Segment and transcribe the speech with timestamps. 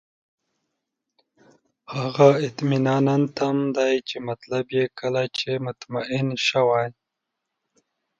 [1.97, 6.89] هغه اطماننتم دی چې مطلب یې کله چې مطمئن شوئ.